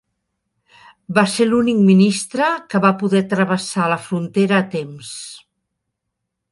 [1.17, 5.17] Va ser l'únic ministre que va poder travessar la frontera a temps.